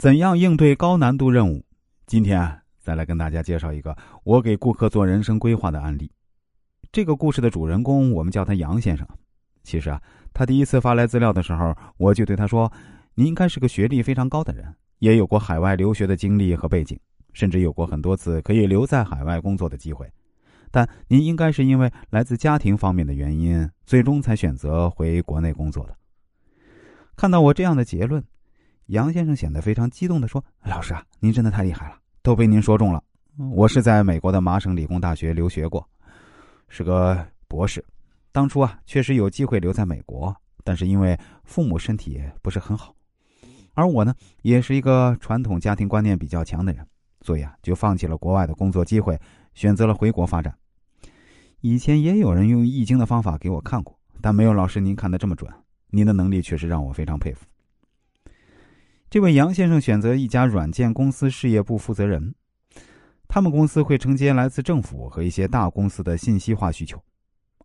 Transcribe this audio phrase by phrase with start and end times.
[0.00, 1.62] 怎样应对高难度任务？
[2.06, 6.10] 今天啊，再来跟大家介绍一个我给顾客做人生规划的案例。
[6.90, 9.06] 这个故事的主人公，我们叫他杨先生。
[9.62, 10.00] 其实啊，
[10.32, 12.72] 他第一次发来资料的时候，我就对他说
[13.14, 16.98] ：“您应该是个学历非常高的人，也有过海外留学的经历和背景，
[17.34, 20.10] 甚至有过很多次可以留在海外工作的机会。
[20.70, 25.94] 但您应该是因为来自家庭方面的原因，最终才选择回国内工作的。”
[27.14, 28.24] 看到我这样的结论。
[28.90, 33.00] 杨先生显得非常激动的说：“老师啊，您真的太厉害了，都被您说中了。
[33.52, 35.88] 我是在美国的麻省理工大学留学过，
[36.68, 37.84] 是个博士。
[38.32, 42.92] 当初啊，确实有机会留在美国，但是因为父母身体不是很好，
[43.74, 46.84] 而我呢，也是一个传统家庭观念比较强的人，
[47.20, 49.16] 所以啊，就放弃了国外的工作机会，
[49.54, 50.52] 选择了回国发展。
[51.60, 55.48] 以前也有人用易经的方法给我看过，但没有老师您看的这么准。
[55.90, 57.46] 您的能力确实让我非常佩服。”
[59.10, 62.32] 这位杨先生选择一家软件公司事业部负责人，
[63.26, 66.96] 他们公司会承接来自政府和一些大公司的信息化需求。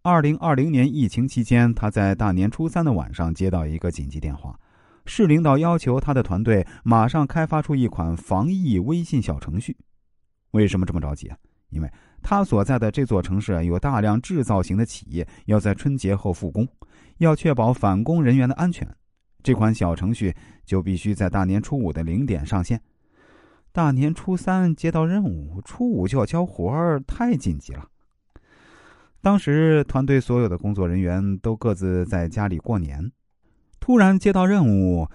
[0.01, 4.59] 二零二零年疫情期间，他在大年初三的晚上接到一个紧急电话，
[5.05, 9.77] 市领导要求他的团队马上开发出一款防疫微信小程序。
[10.49, 11.37] 为什么这么着急啊？
[11.69, 11.87] 因为
[12.23, 16.67] 他所在的这座城市有大量制造型的企业要在春节后复工，
[17.19, 18.87] 要确保返工人员的安全。
[19.45, 20.33] 这款小程序
[20.65, 22.81] 就必须在大年初五的零点上线。
[23.71, 27.87] 大年初三接到任务，初五就要交活儿，太紧急了。
[29.21, 33.11] 当时团队所有的工作人员都各自在家里过年，
[33.79, 35.07] 突然接到任务，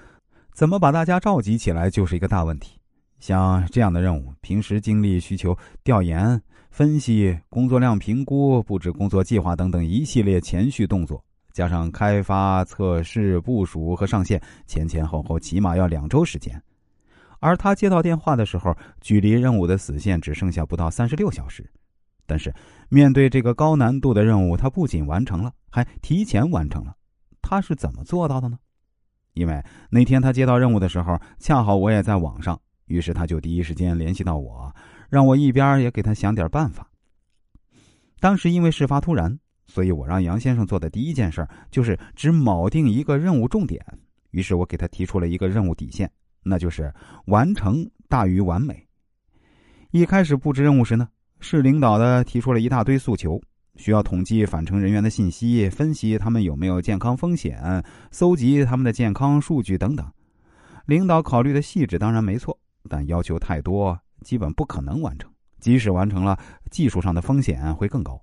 [0.55, 2.79] 怎么把大家召集起来就是一个大问题。
[3.19, 11.25] 像这样的任务，平时精力需求、调研、分析、工作量评估、布置工作计划等等一系列前序动作。
[11.53, 16.63] 加上开发、测试、部署和上线，前前后后起码要两周时间。
[17.39, 21.69] 而他接到电话的时候，距离任务的死线只剩下不到三十六小时。
[22.27, 22.55] 但是
[22.89, 26.95] 面对这个高难度的任务，他不仅完成了，还提前完成了。
[27.43, 28.59] 他是怎么做到的呢？
[29.33, 34.73] 因为那天他接到任务的时候，恰好我也在网上，于是他就第一时间联系到我，
[35.09, 36.89] 让我一边也给他想点办法。
[38.21, 39.39] 当时因为事发突然。
[39.71, 43.81] 所以我让杨先生做的第一件事就是只铆定一个任务重点。
[44.33, 46.11] 于是我给他提出了一个任务底线，
[46.43, 46.93] 那就是
[47.27, 48.85] 完成大于完美。
[49.93, 53.41] 一开始布置任务时呢，市领导的提出了一大堆诉求，
[53.77, 60.05] 需要统计返程人员的信息，分析他们有没有健康风险，搜集他们的健康数据等等。
[60.87, 65.31] 领导考虑的细致当然没错，但要求太多，基本不可能完成。
[65.61, 66.39] 即使完成了，
[66.71, 68.21] 技术上的风险会更高。